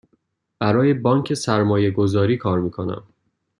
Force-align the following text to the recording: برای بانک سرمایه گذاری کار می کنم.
برای 0.59 0.93
بانک 0.93 1.33
سرمایه 1.33 1.91
گذاری 1.91 2.37
کار 2.37 2.59
می 2.59 2.71
کنم. 2.71 3.03